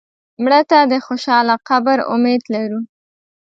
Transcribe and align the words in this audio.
مړه 0.43 0.61
ته 0.69 0.79
د 0.91 0.93
خوشاله 1.05 1.55
قبر 1.69 1.97
امید 2.13 2.43
لرو 2.53 2.79